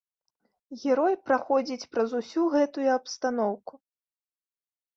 [0.83, 3.73] Герой праходзіць праз усю гэтую абстаноўку.